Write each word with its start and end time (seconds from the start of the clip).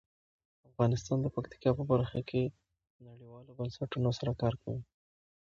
افغانستان 0.69 1.17
د 1.21 1.27
پکتیکا 1.35 1.71
په 1.79 1.83
برخه 1.91 2.19
کې 2.29 2.43
نړیوالو 3.07 3.51
بنسټونو 3.59 4.09
سره 4.19 4.31
کار 4.41 4.53
کوي. 4.63 4.81